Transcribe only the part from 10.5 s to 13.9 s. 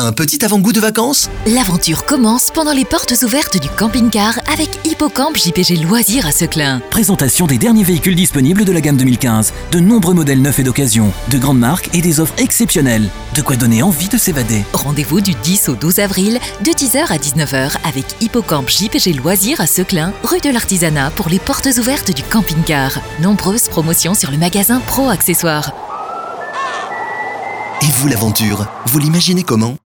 et d'occasion. De grandes marques et des offres exceptionnelles. De quoi donner